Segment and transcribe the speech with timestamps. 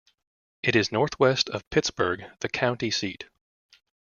[0.63, 3.25] It is northwest of Pittsburg, the county seat.